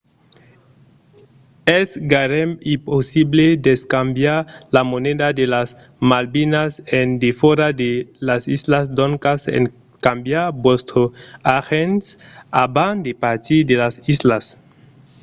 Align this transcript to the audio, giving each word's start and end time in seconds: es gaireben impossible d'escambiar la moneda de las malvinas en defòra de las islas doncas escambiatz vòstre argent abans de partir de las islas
es 1.79 1.87
gaireben 2.11 2.51
impossible 2.75 3.45
d'escambiar 3.63 4.39
la 4.75 4.81
moneda 4.91 5.27
de 5.39 5.45
las 5.55 5.69
malvinas 6.09 6.71
en 6.99 7.07
defòra 7.25 7.67
de 7.81 7.91
las 8.27 8.43
islas 8.57 8.85
doncas 8.99 9.41
escambiatz 9.59 10.55
vòstre 10.65 11.03
argent 11.59 11.99
abans 12.65 13.03
de 13.05 13.11
partir 13.23 13.59
de 13.69 13.75
las 13.83 13.95
islas 14.13 14.45